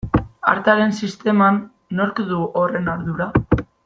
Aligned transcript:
Artearen 0.51 0.95
sisteman 1.07 1.59
nork 1.99 2.23
du 2.31 2.41
horren 2.63 2.91
ardura? 2.95 3.29